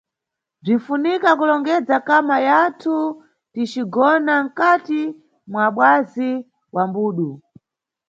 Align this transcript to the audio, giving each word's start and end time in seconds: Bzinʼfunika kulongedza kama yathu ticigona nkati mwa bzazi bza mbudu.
Bzinʼfunika 0.63 1.29
kulongedza 1.39 1.95
kama 2.07 2.35
yathu 2.47 2.95
ticigona 3.53 4.33
nkati 4.45 5.01
mwa 5.51 5.65
bzazi 5.75 6.29
bza 6.71 6.83
mbudu. 6.89 7.29